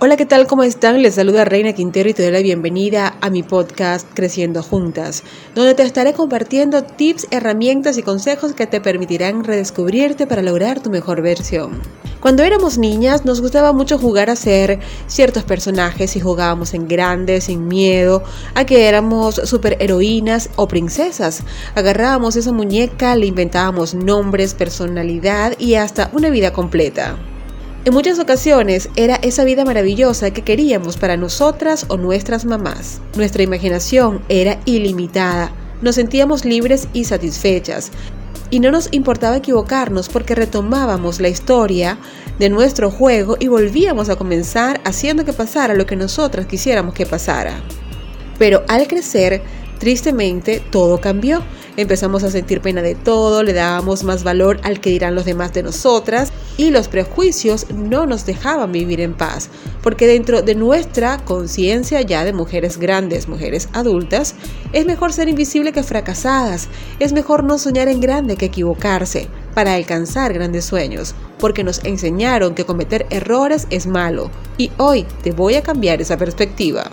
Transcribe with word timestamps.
Hola, 0.00 0.16
¿qué 0.16 0.26
tal? 0.26 0.46
¿Cómo 0.46 0.62
están? 0.62 1.02
Les 1.02 1.16
saluda 1.16 1.44
Reina 1.44 1.72
Quintero 1.72 2.08
y 2.08 2.14
te 2.14 2.22
doy 2.22 2.30
la 2.30 2.38
bienvenida 2.38 3.16
a 3.20 3.30
mi 3.30 3.42
podcast 3.42 4.06
Creciendo 4.14 4.62
Juntas, 4.62 5.24
donde 5.56 5.74
te 5.74 5.82
estaré 5.82 6.12
compartiendo 6.12 6.84
tips, 6.84 7.26
herramientas 7.32 7.98
y 7.98 8.04
consejos 8.04 8.52
que 8.52 8.68
te 8.68 8.80
permitirán 8.80 9.42
redescubrirte 9.42 10.28
para 10.28 10.42
lograr 10.42 10.80
tu 10.80 10.90
mejor 10.90 11.20
versión. 11.20 11.82
Cuando 12.20 12.44
éramos 12.44 12.78
niñas 12.78 13.24
nos 13.24 13.40
gustaba 13.40 13.72
mucho 13.72 13.98
jugar 13.98 14.30
a 14.30 14.36
ser 14.36 14.78
ciertos 15.08 15.42
personajes 15.42 16.14
y 16.14 16.20
jugábamos 16.20 16.74
en 16.74 16.86
grande, 16.86 17.40
sin 17.40 17.66
miedo, 17.66 18.22
a 18.54 18.66
que 18.66 18.86
éramos 18.86 19.34
superheroínas 19.34 20.50
o 20.54 20.68
princesas. 20.68 21.42
Agarrábamos 21.74 22.36
esa 22.36 22.52
muñeca, 22.52 23.16
le 23.16 23.26
inventábamos 23.26 23.94
nombres, 23.94 24.54
personalidad 24.54 25.58
y 25.58 25.74
hasta 25.74 26.08
una 26.12 26.30
vida 26.30 26.52
completa. 26.52 27.18
En 27.84 27.94
muchas 27.94 28.18
ocasiones 28.18 28.90
era 28.96 29.16
esa 29.16 29.44
vida 29.44 29.64
maravillosa 29.64 30.30
que 30.32 30.42
queríamos 30.42 30.96
para 30.96 31.16
nosotras 31.16 31.86
o 31.88 31.96
nuestras 31.96 32.44
mamás. 32.44 33.00
Nuestra 33.16 33.42
imaginación 33.42 34.20
era 34.28 34.60
ilimitada, 34.64 35.52
nos 35.80 35.94
sentíamos 35.94 36.44
libres 36.44 36.88
y 36.92 37.04
satisfechas, 37.04 37.92
y 38.50 38.60
no 38.60 38.70
nos 38.70 38.88
importaba 38.92 39.36
equivocarnos 39.36 40.08
porque 40.08 40.34
retomábamos 40.34 41.20
la 41.20 41.28
historia 41.28 41.98
de 42.38 42.48
nuestro 42.48 42.90
juego 42.90 43.36
y 43.38 43.48
volvíamos 43.48 44.08
a 44.08 44.16
comenzar 44.16 44.80
haciendo 44.84 45.24
que 45.24 45.32
pasara 45.32 45.74
lo 45.74 45.86
que 45.86 45.96
nosotras 45.96 46.46
quisiéramos 46.46 46.94
que 46.94 47.06
pasara. 47.06 47.62
Pero 48.38 48.64
al 48.68 48.86
crecer, 48.88 49.42
tristemente, 49.78 50.62
todo 50.70 51.00
cambió. 51.00 51.42
Empezamos 51.76 52.24
a 52.24 52.30
sentir 52.30 52.60
pena 52.60 52.82
de 52.82 52.96
todo, 52.96 53.42
le 53.42 53.52
dábamos 53.52 54.02
más 54.02 54.24
valor 54.24 54.60
al 54.64 54.80
que 54.80 54.90
dirán 54.90 55.14
los 55.14 55.24
demás 55.24 55.52
de 55.52 55.62
nosotras 55.62 56.32
y 56.56 56.70
los 56.70 56.88
prejuicios 56.88 57.70
no 57.70 58.04
nos 58.04 58.26
dejaban 58.26 58.72
vivir 58.72 59.00
en 59.00 59.14
paz, 59.14 59.48
porque 59.80 60.08
dentro 60.08 60.42
de 60.42 60.56
nuestra 60.56 61.18
conciencia 61.24 62.02
ya 62.02 62.24
de 62.24 62.32
mujeres 62.32 62.78
grandes, 62.78 63.28
mujeres 63.28 63.68
adultas, 63.72 64.34
es 64.72 64.84
mejor 64.84 65.12
ser 65.12 65.28
invisible 65.28 65.72
que 65.72 65.84
fracasadas, 65.84 66.68
es 66.98 67.12
mejor 67.12 67.44
no 67.44 67.58
soñar 67.58 67.86
en 67.86 68.00
grande 68.00 68.36
que 68.36 68.46
equivocarse 68.46 69.28
para 69.54 69.74
alcanzar 69.74 70.32
grandes 70.32 70.64
sueños, 70.64 71.14
porque 71.38 71.62
nos 71.62 71.84
enseñaron 71.84 72.56
que 72.56 72.66
cometer 72.66 73.06
errores 73.10 73.68
es 73.70 73.86
malo, 73.86 74.30
y 74.56 74.72
hoy 74.78 75.06
te 75.22 75.30
voy 75.30 75.54
a 75.54 75.62
cambiar 75.62 76.00
esa 76.00 76.16
perspectiva. 76.16 76.90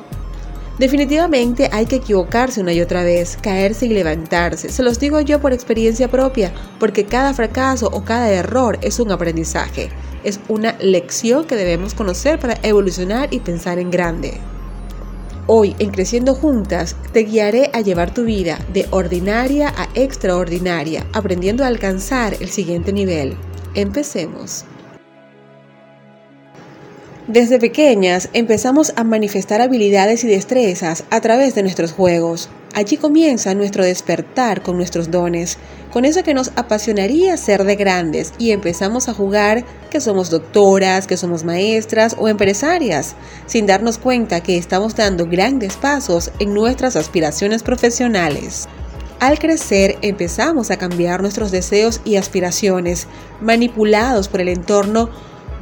Definitivamente 0.78 1.70
hay 1.72 1.86
que 1.86 1.96
equivocarse 1.96 2.60
una 2.60 2.74
y 2.74 2.82
otra 2.82 3.04
vez, 3.04 3.38
caerse 3.42 3.86
y 3.86 3.90
levantarse. 3.90 4.68
Se 4.70 4.84
los 4.84 5.00
digo 5.00 5.22
yo 5.22 5.40
por 5.40 5.54
experiencia 5.54 6.10
propia, 6.10 6.54
porque 6.80 7.06
cada 7.06 7.34
fracaso 7.34 7.90
o 7.94 8.04
cada 8.04 8.30
error 8.30 8.78
es 8.82 9.00
un 9.00 9.10
aprendizaje. 9.12 9.90
Es 10.26 10.42
una 10.50 10.76
lección 10.80 11.46
que 11.46 11.56
debemos 11.56 11.94
conocer 11.94 12.40
para 12.40 12.58
evolucionar 12.62 13.34
y 13.34 13.40
pensar 13.40 13.80
en 13.80 13.90
grande. 13.90 14.34
Hoy, 15.48 15.76
en 15.80 15.92
Creciendo 15.92 16.34
Juntas, 16.34 16.98
te 17.14 17.20
guiaré 17.20 17.70
a 17.72 17.80
llevar 17.80 18.14
tu 18.14 18.26
vida 18.26 18.60
de 18.74 18.88
ordinaria 18.90 19.70
a 19.78 19.88
extraordinaria, 19.94 21.06
aprendiendo 21.14 21.64
a 21.64 21.68
alcanzar 21.68 22.36
el 22.42 22.50
siguiente 22.50 22.92
nivel. 22.92 23.38
Empecemos. 23.76 24.66
Desde 27.28 27.58
pequeñas 27.58 28.30
empezamos 28.34 28.94
a 28.96 29.04
manifestar 29.04 29.60
habilidades 29.60 30.24
y 30.24 30.28
destrezas 30.28 31.06
a 31.10 31.22
través 31.22 31.56
de 31.56 31.64
nuestros 31.64 31.92
juegos. 31.92 32.50
Allí 32.76 32.98
comienza 32.98 33.56
nuestro 33.56 33.84
despertar 33.84 34.62
con 34.62 34.78
nuestros 34.78 35.10
dones, 35.10 35.58
con 35.92 36.06
eso 36.06 36.22
que 36.22 36.36
nos 36.36 36.52
apasionaría 36.56 37.36
ser 37.38 37.64
de 37.64 37.78
grandes 37.78 38.34
y 38.38 38.52
empezamos 38.52 39.10
a 39.10 39.16
jugar 39.16 39.66
que 39.90 40.02
somos 40.02 40.30
doctoras, 40.30 41.08
que 41.08 41.18
somos 41.18 41.44
maestras 41.44 42.16
o 42.20 42.28
empresarias, 42.28 43.16
sin 43.48 43.66
darnos 43.66 43.98
cuenta 43.98 44.42
que 44.42 44.60
estamos 44.60 44.96
dando 44.96 45.26
grandes 45.26 45.78
pasos 45.78 46.32
en 46.38 46.54
nuestras 46.54 46.96
aspiraciones 46.96 47.64
profesionales. 47.64 48.68
Al 49.20 49.40
crecer 49.40 49.98
empezamos 50.04 50.70
a 50.70 50.78
cambiar 50.78 51.22
nuestros 51.22 51.50
deseos 51.50 52.02
y 52.06 52.18
aspiraciones, 52.18 53.08
manipulados 53.42 54.28
por 54.28 54.42
el 54.42 54.50
entorno 54.50 55.10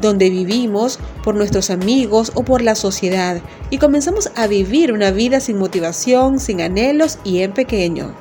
donde 0.02 0.30
vivimos, 0.30 1.00
por 1.24 1.36
nuestros 1.36 1.70
amigos 1.70 2.32
o 2.36 2.44
por 2.44 2.62
la 2.62 2.76
sociedad, 2.76 3.42
y 3.70 3.78
comenzamos 3.78 4.32
a 4.36 4.48
vivir 4.48 4.92
una 4.92 5.12
vida 5.12 5.40
sin 5.40 5.58
motivación, 5.58 6.40
sin 6.40 6.62
anhelos 6.62 7.20
y 7.24 7.40
en 7.40 7.54
pequeño. 7.54 8.14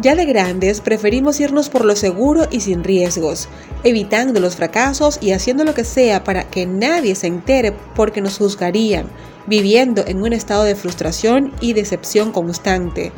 Ya 0.00 0.16
de 0.16 0.24
grandes 0.26 0.80
preferimos 0.80 1.38
irnos 1.38 1.68
por 1.68 1.84
lo 1.84 1.94
seguro 1.94 2.48
y 2.50 2.60
sin 2.60 2.82
riesgos, 2.82 3.48
evitando 3.84 4.40
los 4.40 4.56
fracasos 4.56 5.18
y 5.20 5.30
haciendo 5.30 5.64
lo 5.64 5.72
que 5.72 5.84
sea 5.84 6.24
para 6.24 6.44
que 6.44 6.66
nadie 6.66 7.14
se 7.14 7.28
entere 7.28 7.72
porque 7.94 8.20
nos 8.20 8.38
juzgarían, 8.38 9.06
viviendo 9.46 10.04
en 10.06 10.22
un 10.22 10.32
estado 10.32 10.64
de 10.64 10.74
frustración 10.74 11.52
y 11.60 11.74
decepción 11.74 12.32
constante, 12.32 13.12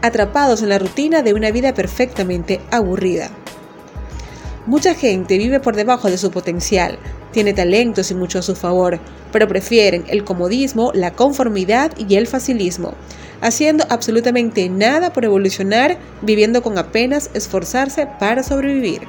atrapados 0.00 0.62
en 0.62 0.70
la 0.70 0.78
rutina 0.78 1.22
de 1.22 1.34
una 1.34 1.50
vida 1.50 1.74
perfectamente 1.74 2.60
aburrida. 2.70 3.30
Mucha 4.70 4.94
gente 4.94 5.36
vive 5.36 5.58
por 5.58 5.74
debajo 5.74 6.08
de 6.08 6.16
su 6.16 6.30
potencial, 6.30 6.96
tiene 7.32 7.52
talentos 7.52 8.12
y 8.12 8.14
mucho 8.14 8.38
a 8.38 8.42
su 8.42 8.54
favor, 8.54 9.00
pero 9.32 9.48
prefieren 9.48 10.04
el 10.06 10.22
comodismo, 10.22 10.92
la 10.94 11.10
conformidad 11.10 11.90
y 11.98 12.14
el 12.14 12.28
facilismo, 12.28 12.94
haciendo 13.40 13.84
absolutamente 13.88 14.68
nada 14.68 15.12
por 15.12 15.24
evolucionar, 15.24 15.98
viviendo 16.22 16.62
con 16.62 16.78
apenas 16.78 17.30
esforzarse 17.34 18.06
para 18.20 18.44
sobrevivir. 18.44 19.00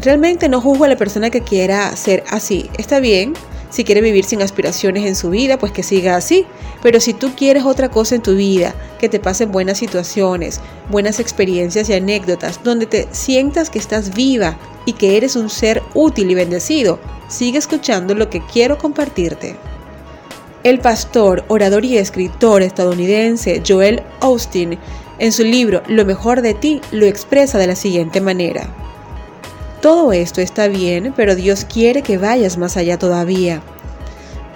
Realmente 0.00 0.48
no 0.48 0.60
juzgo 0.60 0.84
a 0.84 0.88
la 0.88 0.96
persona 0.96 1.30
que 1.30 1.40
quiera 1.40 1.96
ser 1.96 2.22
así. 2.30 2.70
Está 2.78 3.00
bien, 3.00 3.34
si 3.72 3.84
quiere 3.84 4.02
vivir 4.02 4.24
sin 4.26 4.42
aspiraciones 4.42 5.06
en 5.06 5.16
su 5.16 5.30
vida, 5.30 5.58
pues 5.58 5.72
que 5.72 5.82
siga 5.82 6.14
así. 6.14 6.44
Pero 6.82 7.00
si 7.00 7.14
tú 7.14 7.32
quieres 7.34 7.64
otra 7.64 7.88
cosa 7.88 8.14
en 8.14 8.22
tu 8.22 8.36
vida, 8.36 8.74
que 9.00 9.08
te 9.08 9.18
pasen 9.18 9.50
buenas 9.50 9.78
situaciones, 9.78 10.60
buenas 10.90 11.18
experiencias 11.18 11.88
y 11.88 11.94
anécdotas, 11.94 12.62
donde 12.62 12.84
te 12.84 13.08
sientas 13.12 13.70
que 13.70 13.78
estás 13.78 14.14
viva 14.14 14.58
y 14.84 14.92
que 14.92 15.16
eres 15.16 15.36
un 15.36 15.48
ser 15.48 15.82
útil 15.94 16.30
y 16.30 16.34
bendecido, 16.34 16.98
sigue 17.28 17.56
escuchando 17.56 18.14
lo 18.14 18.28
que 18.28 18.44
quiero 18.44 18.76
compartirte. 18.76 19.56
El 20.64 20.78
pastor, 20.78 21.42
orador 21.48 21.86
y 21.86 21.96
escritor 21.96 22.60
estadounidense 22.60 23.62
Joel 23.66 24.02
Austin, 24.20 24.78
en 25.18 25.32
su 25.32 25.44
libro 25.44 25.82
Lo 25.86 26.04
mejor 26.04 26.42
de 26.42 26.52
ti, 26.52 26.82
lo 26.90 27.06
expresa 27.06 27.56
de 27.56 27.68
la 27.68 27.74
siguiente 27.74 28.20
manera. 28.20 28.68
Todo 29.82 30.12
esto 30.12 30.40
está 30.40 30.68
bien, 30.68 31.12
pero 31.16 31.34
Dios 31.34 31.64
quiere 31.64 32.02
que 32.02 32.16
vayas 32.16 32.56
más 32.56 32.76
allá 32.76 33.00
todavía. 33.00 33.62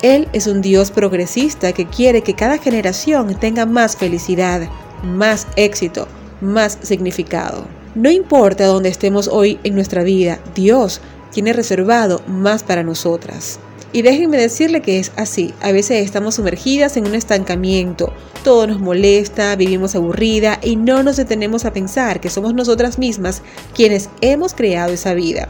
Él 0.01 0.29
es 0.33 0.47
un 0.47 0.61
Dios 0.61 0.93
progresista 0.93 1.73
que 1.73 1.85
quiere 1.85 2.23
que 2.23 2.35
cada 2.35 2.59
generación 2.59 3.35
tenga 3.35 3.67
más 3.67 3.97
felicidad, 3.97 4.69
más 5.03 5.49
éxito, 5.57 6.07
más 6.41 6.79
significado. 6.81 7.67
No 7.97 8.09
importa 8.09 8.67
dónde 8.67 8.89
estemos 8.89 9.27
hoy 9.27 9.59
en 9.65 9.75
nuestra 9.75 10.05
vida, 10.05 10.39
Dios 10.55 11.01
tiene 11.37 11.53
reservado 11.53 12.23
más 12.27 12.63
para 12.63 12.83
nosotras. 12.83 13.61
Y 13.93 14.01
déjenme 14.01 14.39
decirle 14.39 14.81
que 14.81 14.99
es 14.99 15.13
así. 15.17 15.53
A 15.61 15.71
veces 15.71 16.03
estamos 16.03 16.37
sumergidas 16.37 16.97
en 16.97 17.07
un 17.07 17.15
estancamiento, 17.15 18.11
todo 18.43 18.67
nos 18.67 18.81
molesta, 18.81 19.55
vivimos 19.55 19.95
aburrida 19.95 20.59
y 20.63 20.77
no 20.77 21.03
nos 21.03 21.19
detenemos 21.19 21.67
a 21.67 21.75
pensar 21.75 22.21
que 22.21 22.31
somos 22.31 22.55
nosotras 22.55 22.99
mismas 22.99 23.43
quienes 23.75 24.09
hemos 24.23 24.55
creado 24.55 24.95
esa 24.95 25.13
vida. 25.13 25.49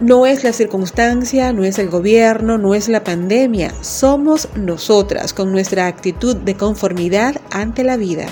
No 0.00 0.24
es 0.24 0.44
la 0.44 0.54
circunstancia, 0.54 1.52
no 1.52 1.64
es 1.64 1.78
el 1.78 1.90
gobierno, 1.90 2.56
no 2.56 2.74
es 2.74 2.88
la 2.88 3.04
pandemia, 3.04 3.70
somos 3.82 4.48
nosotras 4.56 5.34
con 5.34 5.52
nuestra 5.52 5.88
actitud 5.88 6.36
de 6.36 6.56
conformidad 6.56 7.36
ante 7.50 7.84
la 7.84 7.98
vida. 7.98 8.24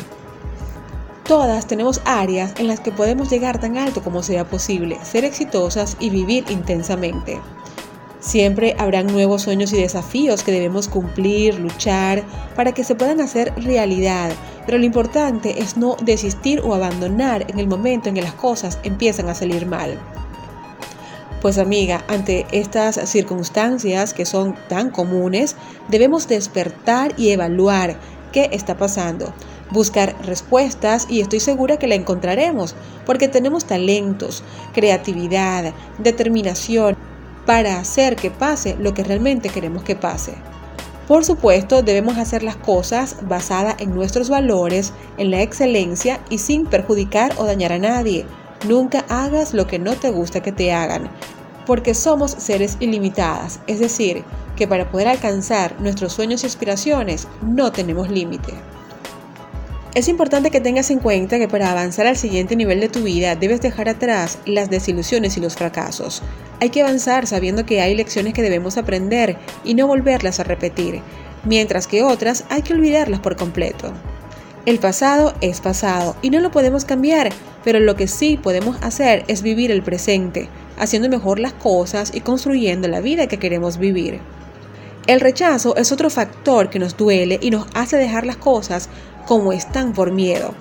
Todas 1.31 1.69
tenemos 1.69 2.03
áreas 2.07 2.55
en 2.59 2.67
las 2.67 2.81
que 2.81 2.91
podemos 2.91 3.31
llegar 3.31 3.61
tan 3.61 3.79
alto 3.79 4.03
como 4.03 4.21
sea 4.21 4.45
posible, 4.49 4.99
ser 5.05 5.25
exitosas 5.25 5.97
y 6.01 6.11
vivir 6.11 6.45
intensamente. 6.51 7.41
Siempre 8.19 8.75
habrán 8.81 9.07
nuevos 9.07 9.43
sueños 9.43 9.73
y 9.73 9.81
desafíos 9.81 10.43
que 10.43 10.51
debemos 10.51 10.89
cumplir, 10.89 11.60
luchar, 11.60 12.25
para 12.57 12.72
que 12.72 12.83
se 12.83 12.97
puedan 12.97 13.21
hacer 13.21 13.54
realidad. 13.63 14.33
Pero 14.66 14.78
lo 14.78 14.84
importante 14.84 15.63
es 15.63 15.77
no 15.77 15.97
desistir 16.03 16.63
o 16.65 16.75
abandonar 16.75 17.49
en 17.49 17.60
el 17.60 17.69
momento 17.69 18.09
en 18.09 18.16
que 18.16 18.22
las 18.22 18.34
cosas 18.34 18.81
empiezan 18.83 19.28
a 19.28 19.37
salir 19.37 19.66
mal. 19.66 20.01
Pues 21.41 21.59
amiga, 21.59 22.03
ante 22.09 22.45
estas 22.51 23.09
circunstancias 23.09 24.15
que 24.15 24.27
son 24.27 24.57
tan 24.69 24.91
comunes, 24.91 25.54
debemos 25.87 26.27
despertar 26.27 27.15
y 27.16 27.31
evaluar 27.31 28.01
qué 28.33 28.49
está 28.53 28.77
pasando, 28.77 29.33
buscar 29.71 30.17
respuestas 30.25 31.07
y 31.09 31.21
estoy 31.21 31.41
segura 31.41 31.78
que 31.78 31.87
la 31.87 31.95
encontraremos, 31.95 32.75
porque 33.07 33.28
tenemos 33.28 33.65
talentos, 33.65 34.43
creatividad, 34.72 35.72
determinación 35.99 36.97
para 37.47 37.78
hacer 37.78 38.17
que 38.17 38.31
pase 38.31 38.77
lo 38.78 38.95
que 38.95 39.05
realmente 39.05 39.49
queremos 39.49 39.83
que 39.83 39.97
pase. 39.97 40.34
Por 41.09 41.25
supuesto, 41.25 41.83
debemos 41.83 42.19
hacer 42.19 42.45
las 42.45 42.55
cosas 42.55 43.17
basadas 43.22 43.75
en 43.81 43.93
nuestros 43.93 44.31
valores, 44.31 44.93
en 45.19 45.33
la 45.33 45.43
excelencia 45.43 46.21
y 46.31 46.39
sin 46.39 46.66
perjudicar 46.66 47.33
o 47.37 47.45
dañar 47.45 47.73
a 47.73 47.78
nadie. 47.78 48.27
Nunca 48.69 49.05
hagas 49.09 49.53
lo 49.53 49.66
que 49.66 49.81
no 49.81 49.95
te 49.97 50.11
gusta 50.11 50.41
que 50.41 50.53
te 50.53 50.73
hagan, 50.73 51.11
porque 51.66 51.95
somos 51.95 52.31
seres 52.31 52.77
ilimitadas, 52.78 53.59
es 53.66 53.81
decir, 53.81 54.23
que 54.55 54.69
para 54.69 54.91
poder 54.91 55.09
alcanzar 55.09 55.75
nuestros 55.81 56.13
sueños 56.13 56.45
y 56.45 56.47
aspiraciones 56.47 57.27
no 57.43 57.73
tenemos 57.73 58.09
límite. 58.09 58.53
Es 59.92 60.07
importante 60.07 60.53
que 60.53 60.60
tengas 60.60 60.89
en 60.92 61.01
cuenta 61.01 61.41
que 61.41 61.48
para 61.48 61.72
avanzar 61.72 62.07
al 62.07 62.16
siguiente 62.16 62.54
nivel 62.54 62.78
de 62.78 62.89
tu 62.89 63.03
vida 63.03 63.34
debes 63.34 63.60
dejar 63.60 63.89
atrás 63.89 64.39
las 64.47 64.71
desilusiones 64.71 65.37
y 65.37 65.41
los 65.41 65.57
fracasos. 65.57 66.22
Hay 66.60 66.71
que 66.71 66.83
avanzar 66.83 67.27
sabiendo 67.27 67.66
que 67.66 67.81
hay 67.81 67.97
lecciones 67.97 68.33
que 68.33 68.42
debemos 68.42 68.78
aprender 68.78 69.37
y 69.65 69.75
no 69.75 69.89
volverlas 69.89 70.39
a 70.39 70.45
repetir, 70.45 71.03
mientras 71.42 71.89
que 71.89 72.04
otras 72.04 72.45
hay 72.51 72.63
que 72.63 72.72
olvidarlas 72.72 73.19
por 73.19 73.34
completo. 73.34 73.92
El 74.65 74.78
pasado 74.78 75.34
es 75.41 75.60
pasado 75.60 76.15
y 76.22 76.31
no 76.31 76.39
lo 76.39 76.53
podemos 76.53 76.84
cambiar, 76.84 77.31
pero 77.65 77.81
lo 77.81 77.97
que 77.97 78.07
sí 78.07 78.39
podemos 78.41 78.77
hacer 78.83 79.25
es 79.27 79.42
vivir 79.42 79.72
el 79.72 79.83
presente, 79.83 80.48
haciendo 80.78 81.09
mejor 81.09 81.41
las 81.41 81.54
cosas 81.54 82.13
y 82.15 82.21
construyendo 82.21 82.87
la 82.87 83.01
vida 83.01 83.27
que 83.27 83.39
queremos 83.39 83.78
vivir. 83.78 84.21
El 85.07 85.19
rechazo 85.21 85.75
es 85.77 85.91
otro 85.91 86.10
factor 86.10 86.71
que 86.71 86.78
nos 86.78 86.97
duele 86.97 87.39
y 87.42 87.51
nos 87.51 87.66
hace 87.75 87.97
dejar 87.97 88.27
las 88.27 88.37
cosas 88.37 88.89
como 89.30 89.53
están 89.53 89.92
por 89.92 90.10
miedo. 90.10 90.54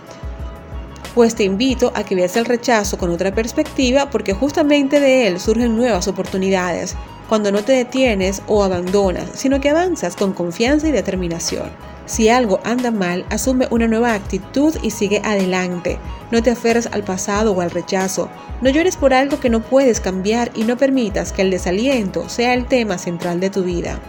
Pues 1.16 1.33
te 1.33 1.44
invito 1.44 1.92
a 1.95 2.04
que 2.04 2.13
veas 2.13 2.38
el 2.38 2.45
rechazo 2.45 3.00
con 3.00 3.10
otra 3.10 3.33
perspectiva 3.33 4.12
porque 4.12 4.36
justamente 4.36 5.00
de 5.00 5.25
él 5.25 5.39
surgen 5.39 5.75
nuevas 5.75 6.07
oportunidades, 6.07 6.95
cuando 7.27 7.51
no 7.51 7.63
te 7.63 7.71
detienes 7.71 8.44
o 8.45 8.63
abandonas, 8.63 9.31
sino 9.33 9.60
que 9.60 9.71
avanzas 9.71 10.16
con 10.16 10.33
confianza 10.33 10.88
y 10.88 10.92
determinación. 10.92 11.71
Si 12.06 12.30
algo 12.30 12.60
anda 12.63 12.92
mal, 12.92 13.25
asume 13.31 13.68
una 13.71 13.88
nueva 13.88 14.13
actitud 14.13 14.75
y 14.83 14.92
sigue 14.92 15.19
adelante. 15.25 15.98
No 16.30 16.44
te 16.44 16.51
aferres 16.51 16.89
al 16.92 17.04
pasado 17.04 17.54
o 17.54 17.62
al 17.62 17.71
rechazo. 17.71 18.30
No 18.62 18.69
llores 18.69 18.98
por 18.98 19.16
algo 19.16 19.39
que 19.39 19.50
no 19.50 19.62
puedes 19.62 20.00
cambiar 20.00 20.51
y 20.54 20.63
no 20.66 20.77
permitas 20.77 21.33
que 21.33 21.42
el 21.42 21.50
desaliento 21.50 22.30
sea 22.30 22.54
el 22.54 22.68
tema 22.68 23.00
central 23.00 23.39
de 23.39 23.50
tu 23.50 23.63
vida. 23.63 24.00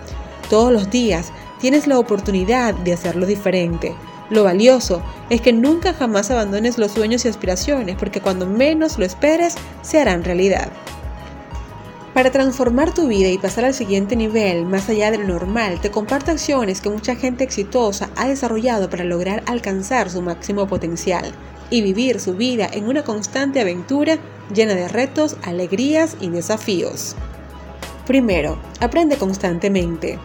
Todos 0.51 0.71
los 0.71 0.91
días 0.91 1.33
tienes 1.61 1.87
la 1.87 1.99
oportunidad 1.99 2.75
de 2.75 2.93
hacerlo 2.93 3.25
diferente. 3.25 3.95
Lo 4.31 4.45
valioso 4.45 5.03
es 5.29 5.41
que 5.41 5.53
nunca 5.53 5.93
jamás 5.93 6.31
abandones 6.31 6.79
los 6.79 6.93
sueños 6.93 7.25
y 7.25 7.29
aspiraciones, 7.29 7.97
porque 7.97 8.21
cuando 8.21 8.47
menos 8.47 8.99
lo 8.99 9.05
esperes, 9.05 9.57
se 9.83 10.01
harán 10.01 10.25
realidad. 10.25 10.71
Para 12.15 12.31
transformar 12.31 12.93
tu 12.93 13.07
vida 13.07 13.29
y 13.29 13.39
pasar 13.39 13.65
al 13.65 13.75
siguiente 13.75 14.17
nivel, 14.17 14.65
más 14.67 14.89
allá 14.89 15.11
de 15.11 15.19
lo 15.19 15.25
normal, 15.25 15.81
te 15.81 15.91
comparto 15.91 16.33
acciones 16.33 16.81
que 16.81 16.91
mucha 16.91 17.15
gente 17.15 17.45
exitosa 17.45 18.11
ha 18.17 18.29
desarrollado 18.29 18.91
para 18.91 19.05
lograr 19.05 19.43
alcanzar 19.47 20.11
su 20.11 20.21
máximo 20.21 20.67
potencial 20.67 21.33
y 21.71 21.83
vivir 21.83 22.21
su 22.21 22.35
vida 22.35 22.69
en 22.73 22.89
una 22.89 23.05
constante 23.05 23.61
aventura 23.61 24.19
llena 24.53 24.75
de 24.75 24.89
retos, 24.89 25.37
alegrías 25.43 26.17
y 26.21 26.29
desafíos. 26.31 27.15
Primero, 28.07 28.59
aprende 28.81 29.17
constantemente. 29.17 30.19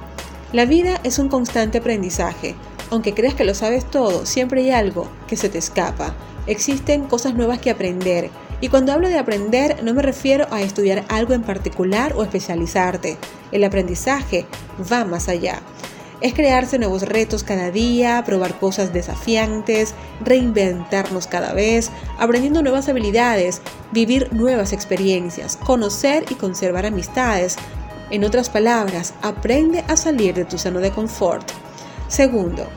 La 0.53 0.65
vida 0.65 0.99
es 1.03 1.19
un 1.19 1.29
constante 1.29 1.77
aprendizaje. 1.77 2.55
Aunque 2.95 3.13
creas 3.13 3.33
que 3.33 3.43
lo 3.43 3.53
sabes 3.53 3.83
todo, 3.83 4.25
siempre 4.25 4.61
hay 4.61 4.71
algo 4.71 5.09
que 5.27 5.35
se 5.35 5.49
te 5.49 5.57
escapa. 5.57 6.15
Existen 6.47 7.07
cosas 7.07 7.35
nuevas 7.35 7.59
que 7.59 7.69
aprender. 7.69 8.29
Y 8.61 8.69
cuando 8.69 8.93
hablo 8.93 9.09
de 9.09 9.19
aprender 9.19 9.83
no 9.83 9.93
me 9.93 10.01
refiero 10.01 10.47
a 10.49 10.61
estudiar 10.61 11.03
algo 11.09 11.33
en 11.33 11.41
particular 11.41 12.13
o 12.15 12.23
especializarte. 12.23 13.17
El 13.51 13.65
aprendizaje 13.65 14.45
va 14.89 15.03
más 15.03 15.27
allá. 15.27 15.59
Es 16.21 16.33
crearse 16.33 16.79
nuevos 16.79 17.01
retos 17.01 17.43
cada 17.43 17.69
día, 17.69 18.23
probar 18.25 18.57
cosas 18.59 18.93
desafiantes, 18.93 19.93
reinventarnos 20.23 21.27
cada 21.27 21.51
vez, 21.51 21.91
aprendiendo 22.17 22.61
nuevas 22.61 22.87
habilidades, 22.87 23.61
vivir 23.91 24.31
nuevas 24.31 24.71
experiencias, 24.71 25.57
conocer 25.57 26.23
y 26.29 26.35
conservar 26.35 26.85
amistades. 26.85 27.57
En 28.09 28.23
otras 28.23 28.49
palabras, 28.49 29.15
aprende 29.21 29.83
a 29.89 29.97
salir 29.97 30.33
de 30.33 30.45
tu 30.45 30.57
zona 30.57 30.79
de 30.79 30.91
confort. 30.91 31.51
Segundo, 32.07 32.67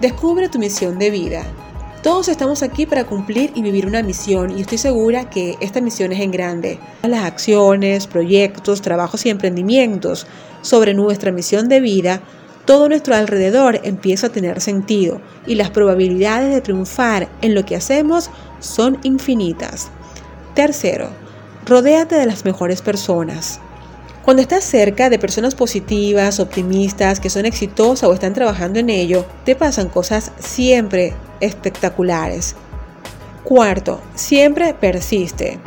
descubre 0.00 0.48
tu 0.48 0.58
misión 0.58 0.98
de 0.98 1.10
vida. 1.10 1.44
Todos 2.02 2.28
estamos 2.28 2.62
aquí 2.62 2.86
para 2.86 3.04
cumplir 3.04 3.52
y 3.54 3.62
vivir 3.62 3.86
una 3.86 4.02
misión 4.02 4.56
y 4.56 4.62
estoy 4.62 4.78
segura 4.78 5.30
que 5.30 5.56
esta 5.60 5.80
misión 5.80 6.10
es 6.10 6.20
en 6.20 6.32
grande. 6.32 6.80
Las 7.02 7.24
acciones, 7.24 8.08
proyectos, 8.08 8.82
trabajos 8.82 9.24
y 9.24 9.30
emprendimientos 9.30 10.26
sobre 10.62 10.94
nuestra 10.94 11.30
misión 11.30 11.68
de 11.68 11.80
vida, 11.80 12.22
todo 12.64 12.88
nuestro 12.88 13.14
alrededor 13.14 13.80
empieza 13.84 14.28
a 14.28 14.32
tener 14.32 14.60
sentido 14.60 15.20
y 15.46 15.54
las 15.54 15.70
probabilidades 15.70 16.52
de 16.52 16.60
triunfar 16.60 17.28
en 17.40 17.54
lo 17.54 17.64
que 17.64 17.76
hacemos 17.76 18.30
son 18.58 18.98
infinitas. 19.02 19.90
Tercero, 20.54 21.10
rodéate 21.66 22.16
de 22.16 22.26
las 22.26 22.44
mejores 22.44 22.82
personas. 22.82 23.60
Cuando 24.22 24.40
estás 24.40 24.62
cerca 24.62 25.10
de 25.10 25.18
personas 25.18 25.56
positivas, 25.56 26.38
optimistas, 26.38 27.18
que 27.18 27.28
son 27.28 27.44
exitosas 27.44 28.08
o 28.08 28.14
están 28.14 28.34
trabajando 28.34 28.78
en 28.78 28.88
ello, 28.88 29.24
te 29.44 29.56
pasan 29.56 29.88
cosas 29.88 30.30
siempre 30.38 31.12
espectaculares. 31.40 32.54
Cuarto, 33.42 34.00
siempre 34.14 34.74
persiste. 34.74 35.58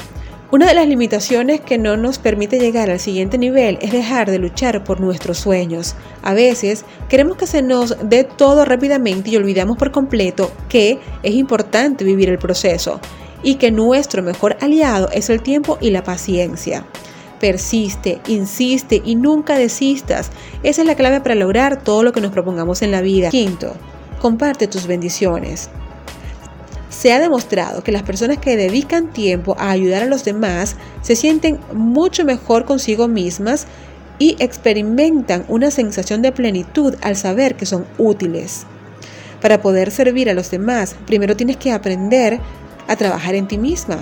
Una 0.51 0.67
de 0.67 0.73
las 0.73 0.87
limitaciones 0.87 1.59
que 1.59 1.77
no 1.77 1.97
nos 1.97 2.17
permite 2.17 2.57
llegar 2.57 2.89
al 2.89 3.01
siguiente 3.01 3.37
nivel 3.37 3.77
es 3.81 3.91
dejar 3.91 4.31
de 4.31 4.39
luchar 4.39 4.85
por 4.85 5.01
nuestros 5.01 5.37
sueños. 5.37 5.95
A 6.21 6.33
veces 6.33 6.85
queremos 7.09 7.35
que 7.35 7.47
se 7.47 7.61
nos 7.61 7.97
dé 8.07 8.23
todo 8.23 8.63
rápidamente 8.63 9.31
y 9.31 9.35
olvidamos 9.35 9.77
por 9.77 9.91
completo 9.91 10.49
que 10.69 10.99
es 11.23 11.33
importante 11.33 12.05
vivir 12.05 12.29
el 12.29 12.37
proceso 12.37 13.01
y 13.43 13.55
que 13.55 13.71
nuestro 13.71 14.23
mejor 14.23 14.55
aliado 14.61 15.09
es 15.11 15.29
el 15.29 15.41
tiempo 15.41 15.77
y 15.81 15.89
la 15.89 16.05
paciencia. 16.05 16.85
Persiste, 17.39 18.21
insiste 18.27 19.01
y 19.03 19.15
nunca 19.15 19.57
desistas. 19.57 20.31
Esa 20.63 20.81
es 20.81 20.87
la 20.87 20.95
clave 20.95 21.21
para 21.21 21.35
lograr 21.35 21.83
todo 21.83 22.03
lo 22.03 22.13
que 22.13 22.21
nos 22.21 22.31
propongamos 22.31 22.81
en 22.81 22.91
la 22.91 23.01
vida. 23.01 23.29
Quinto, 23.29 23.73
comparte 24.19 24.67
tus 24.67 24.87
bendiciones. 24.87 25.69
Se 26.89 27.11
ha 27.11 27.19
demostrado 27.19 27.83
que 27.83 27.91
las 27.91 28.03
personas 28.03 28.37
que 28.37 28.55
dedican 28.55 29.11
tiempo 29.11 29.55
a 29.59 29.69
ayudar 29.69 30.03
a 30.03 30.07
los 30.07 30.23
demás 30.23 30.77
se 31.01 31.15
sienten 31.15 31.59
mucho 31.73 32.23
mejor 32.23 32.65
consigo 32.65 33.07
mismas 33.07 33.67
y 34.17 34.37
experimentan 34.39 35.45
una 35.47 35.71
sensación 35.71 36.21
de 36.21 36.31
plenitud 36.31 36.95
al 37.01 37.15
saber 37.15 37.55
que 37.55 37.65
son 37.65 37.85
útiles. 37.97 38.65
Para 39.41 39.61
poder 39.61 39.91
servir 39.91 40.29
a 40.29 40.33
los 40.33 40.49
demás, 40.49 40.95
primero 41.05 41.35
tienes 41.35 41.57
que 41.57 41.71
aprender 41.71 42.39
a 42.87 42.95
trabajar 42.95 43.35
en 43.35 43.47
ti 43.47 43.57
misma. 43.57 43.97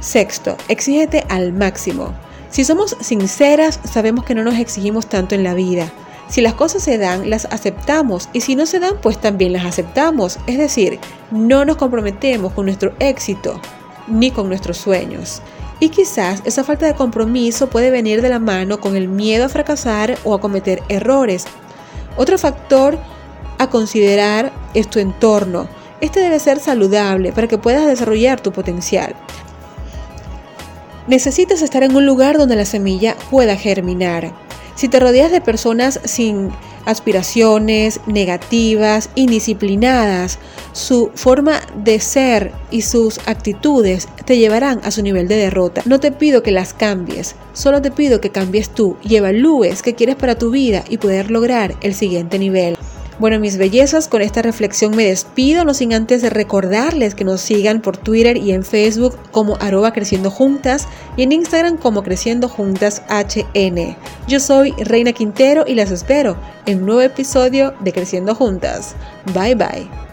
Sexto, 0.00 0.56
exígete 0.68 1.24
al 1.28 1.52
máximo. 1.52 2.14
Si 2.50 2.64
somos 2.64 2.96
sinceras, 3.00 3.78
sabemos 3.84 4.24
que 4.24 4.34
no 4.34 4.42
nos 4.42 4.58
exigimos 4.58 5.06
tanto 5.06 5.34
en 5.34 5.44
la 5.44 5.54
vida. 5.54 5.92
Si 6.28 6.40
las 6.40 6.54
cosas 6.54 6.82
se 6.82 6.96
dan, 6.96 7.28
las 7.28 7.44
aceptamos 7.46 8.28
y 8.32 8.40
si 8.40 8.56
no 8.56 8.64
se 8.64 8.80
dan, 8.80 8.94
pues 9.02 9.20
también 9.20 9.52
las 9.52 9.64
aceptamos. 9.64 10.38
Es 10.46 10.58
decir, 10.58 10.98
no 11.30 11.64
nos 11.64 11.76
comprometemos 11.76 12.52
con 12.52 12.66
nuestro 12.66 12.92
éxito 12.98 13.60
ni 14.08 14.30
con 14.30 14.48
nuestros 14.48 14.78
sueños. 14.78 15.42
Y 15.80 15.88
quizás 15.88 16.42
esa 16.44 16.64
falta 16.64 16.86
de 16.86 16.94
compromiso 16.94 17.68
puede 17.68 17.90
venir 17.90 18.22
de 18.22 18.28
la 18.28 18.38
mano 18.38 18.80
con 18.80 18.96
el 18.96 19.08
miedo 19.08 19.46
a 19.46 19.48
fracasar 19.48 20.18
o 20.24 20.34
a 20.34 20.40
cometer 20.40 20.82
errores. 20.88 21.46
Otro 22.16 22.38
factor 22.38 22.98
a 23.58 23.68
considerar 23.68 24.52
es 24.74 24.88
tu 24.88 24.98
entorno. 24.98 25.68
Este 26.00 26.20
debe 26.20 26.38
ser 26.38 26.60
saludable 26.60 27.32
para 27.32 27.48
que 27.48 27.58
puedas 27.58 27.86
desarrollar 27.86 28.40
tu 28.40 28.52
potencial. 28.52 29.14
Necesitas 31.10 31.60
estar 31.60 31.82
en 31.82 31.96
un 31.96 32.06
lugar 32.06 32.38
donde 32.38 32.54
la 32.54 32.64
semilla 32.64 33.16
pueda 33.32 33.56
germinar. 33.56 34.32
Si 34.76 34.86
te 34.86 35.00
rodeas 35.00 35.32
de 35.32 35.40
personas 35.40 35.98
sin 36.04 36.50
aspiraciones 36.86 37.98
negativas, 38.06 39.10
indisciplinadas, 39.16 40.38
su 40.70 41.10
forma 41.16 41.62
de 41.74 41.98
ser 41.98 42.52
y 42.70 42.82
sus 42.82 43.18
actitudes 43.26 44.06
te 44.24 44.38
llevarán 44.38 44.80
a 44.84 44.92
su 44.92 45.02
nivel 45.02 45.26
de 45.26 45.34
derrota. 45.34 45.82
No 45.84 45.98
te 45.98 46.12
pido 46.12 46.44
que 46.44 46.52
las 46.52 46.74
cambies, 46.74 47.34
solo 47.54 47.82
te 47.82 47.90
pido 47.90 48.20
que 48.20 48.30
cambies 48.30 48.70
tú 48.70 48.96
y 49.02 49.16
evalúes 49.16 49.82
qué 49.82 49.96
quieres 49.96 50.14
para 50.14 50.38
tu 50.38 50.52
vida 50.52 50.84
y 50.88 50.98
poder 50.98 51.32
lograr 51.32 51.74
el 51.80 51.92
siguiente 51.92 52.38
nivel. 52.38 52.78
Bueno, 53.20 53.38
mis 53.38 53.58
bellezas, 53.58 54.08
con 54.08 54.22
esta 54.22 54.40
reflexión 54.40 54.96
me 54.96 55.04
despido, 55.04 55.66
no 55.66 55.74
sin 55.74 55.92
antes 55.92 56.22
recordarles 56.32 57.14
que 57.14 57.22
nos 57.22 57.42
sigan 57.42 57.82
por 57.82 57.98
Twitter 57.98 58.38
y 58.38 58.52
en 58.52 58.64
Facebook 58.64 59.14
como 59.30 59.56
arroba 59.60 59.92
creciendo 59.92 60.30
juntas 60.30 60.88
y 61.18 61.24
en 61.24 61.32
Instagram 61.32 61.76
como 61.76 62.02
creciendo 62.02 62.48
juntas 62.48 63.02
HN. 63.10 63.94
Yo 64.26 64.40
soy 64.40 64.72
Reina 64.78 65.12
Quintero 65.12 65.64
y 65.66 65.74
las 65.74 65.90
espero 65.90 66.38
en 66.64 66.78
un 66.78 66.86
nuevo 66.86 67.02
episodio 67.02 67.74
de 67.80 67.92
Creciendo 67.92 68.34
Juntas. 68.34 68.96
Bye 69.34 69.54
bye. 69.54 70.09